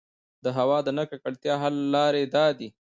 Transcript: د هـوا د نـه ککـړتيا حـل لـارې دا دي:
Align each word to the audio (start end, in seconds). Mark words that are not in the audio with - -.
د 0.43 0.45
هـوا 0.57 0.77
د 0.85 0.89
نـه 0.97 1.03
ککـړتيا 1.09 1.55
حـل 1.61 1.75
لـارې 1.93 2.23
دا 2.35 2.45
دي: 2.59 2.69